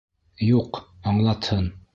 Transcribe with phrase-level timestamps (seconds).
[0.45, 0.81] Юҡ,
[1.13, 1.73] аңлатһын!